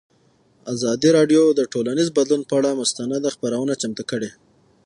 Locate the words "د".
1.57-1.61